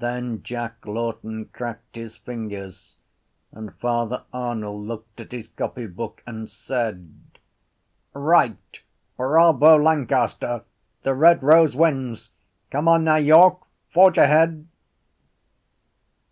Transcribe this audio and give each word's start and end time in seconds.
Then 0.00 0.42
Jack 0.42 0.84
Lawton 0.84 1.44
cracked 1.52 1.94
his 1.94 2.16
fingers 2.16 2.96
and 3.52 3.72
Father 3.76 4.24
Arnall 4.34 4.76
looked 4.84 5.20
at 5.20 5.30
his 5.30 5.46
copybook 5.46 6.20
and 6.26 6.50
said: 6.50 7.14
—Right. 8.12 8.80
Bravo 9.16 9.76
Lancaster! 9.76 10.64
The 11.04 11.14
red 11.14 11.44
rose 11.44 11.76
wins. 11.76 12.30
Come 12.72 12.88
on 12.88 13.04
now, 13.04 13.14
York! 13.14 13.60
Forge 13.92 14.18
ahead! 14.18 14.66